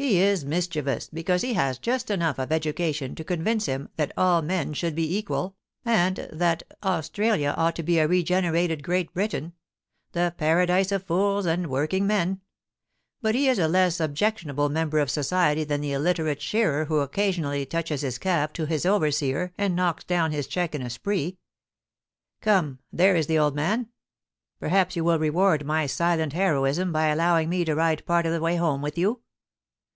He 0.00 0.18
is 0.18 0.46
mischievous, 0.46 1.10
because 1.10 1.42
he 1.42 1.52
has 1.52 1.76
just 1.78 2.10
enough 2.10 2.38
of 2.38 2.50
education 2.50 3.14
to 3.16 3.22
convince 3.22 3.66
him 3.66 3.90
that 3.96 4.12
all 4.16 4.40
men 4.40 4.72
should 4.72 4.94
be 4.94 5.14
equal, 5.18 5.56
and 5.84 6.26
that 6.32 6.62
Australia 6.82 7.52
ought 7.54 7.76
to 7.76 7.82
be 7.82 7.98
a 7.98 8.08
regenerated 8.08 8.82
Great 8.82 9.12
Britain— 9.12 9.52
the 10.12 10.32
Paradise 10.38 10.90
of 10.90 11.02
fools 11.02 11.44
and 11.44 11.66
working 11.66 12.06
men; 12.06 12.40
but 13.20 13.34
he 13.34 13.46
is 13.46 13.58
a 13.58 13.68
less 13.68 14.00
ob 14.00 14.16
jectionable 14.16 14.70
member 14.70 15.00
of 15.00 15.10
society 15.10 15.64
than 15.64 15.82
the 15.82 15.92
illiterate 15.92 16.40
shearer 16.40 16.86
who 16.86 17.00
occasionally 17.00 17.66
touches 17.66 18.00
his 18.00 18.16
cap 18.16 18.54
to 18.54 18.64
his 18.64 18.86
overseer 18.86 19.52
and 19.58 19.76
knocks 19.76 20.04
down 20.04 20.32
his 20.32 20.46
cheque 20.46 20.74
in 20.74 20.80
a 20.80 20.88
spree. 20.88 21.36
Come— 22.40 22.78
there 22.90 23.14
is 23.16 23.26
the 23.26 23.38
old 23.38 23.54
man! 23.54 23.90
Perhaps 24.60 24.96
you 24.96 25.04
will 25.04 25.18
reward 25.18 25.66
my 25.66 25.84
silent 25.84 26.32
heroism 26.32 26.90
by 26.90 27.08
allowing 27.08 27.50
me 27.50 27.66
to 27.66 27.74
ride 27.74 28.06
part 28.06 28.24
of 28.24 28.32
the 28.32 28.40
way 28.40 28.56
home 28.56 28.80
with 28.80 28.96
you 28.96 29.20